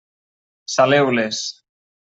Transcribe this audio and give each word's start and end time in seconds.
Saleu-les. 0.75 1.45